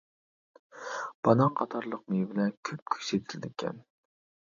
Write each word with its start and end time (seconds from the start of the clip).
بانان 1.27 1.53
قاتارلىقلار 1.61 2.17
مېۋىلەر 2.17 2.53
كۆپكۆك 2.67 3.01
سېتىلىدىكەن. 3.11 3.83